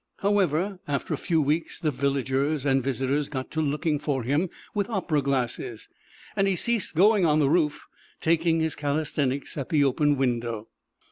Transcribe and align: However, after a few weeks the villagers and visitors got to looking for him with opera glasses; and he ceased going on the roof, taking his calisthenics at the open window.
However, 0.21 0.79
after 0.87 1.13
a 1.13 1.17
few 1.17 1.39
weeks 1.43 1.79
the 1.79 1.91
villagers 1.91 2.65
and 2.65 2.81
visitors 2.81 3.29
got 3.29 3.51
to 3.51 3.61
looking 3.61 3.99
for 3.99 4.23
him 4.23 4.49
with 4.73 4.89
opera 4.89 5.21
glasses; 5.21 5.89
and 6.35 6.47
he 6.47 6.55
ceased 6.55 6.95
going 6.95 7.23
on 7.23 7.37
the 7.37 7.51
roof, 7.51 7.85
taking 8.19 8.61
his 8.61 8.73
calisthenics 8.73 9.59
at 9.59 9.69
the 9.69 9.83
open 9.83 10.17
window. 10.17 10.69